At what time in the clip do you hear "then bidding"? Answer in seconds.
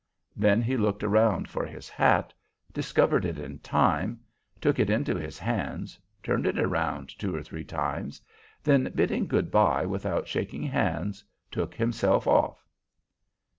8.63-9.27